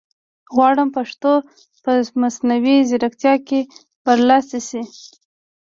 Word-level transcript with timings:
غواړم 0.55 0.89
پښتو 0.97 1.33
په 1.83 1.91
مصنوعي 2.21 2.77
ځیرکتیا 2.89 3.33
کې 3.47 3.59
برلاسې 4.05 4.59
شي 4.69 4.81